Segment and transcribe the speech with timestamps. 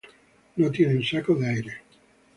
[0.55, 1.81] No tienen sacos de aire.